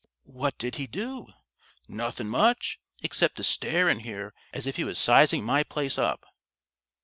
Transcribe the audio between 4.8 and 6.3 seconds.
was sizing my place up."